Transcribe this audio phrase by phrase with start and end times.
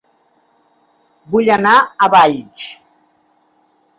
[1.35, 2.65] Vull anar a Valls